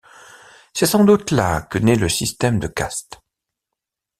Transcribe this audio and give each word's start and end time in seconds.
C'est 0.73 0.87
sans 0.87 1.03
doute 1.05 1.29
là 1.29 1.61
que 1.61 1.77
naît 1.77 1.95
le 1.95 2.09
système 2.09 2.57
de 2.57 2.65
castes. 2.65 3.21